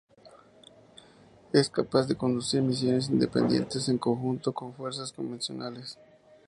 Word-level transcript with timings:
Es 1.53 1.69
capaz 1.69 2.07
de 2.07 2.15
conducir 2.15 2.63
misiones 2.63 3.07
independientes 3.11 3.87
o 3.87 3.91
en 3.91 3.99
conjunto 3.99 4.51
con 4.51 4.73
fuerzas 4.73 5.11
convencionales. 5.13 5.99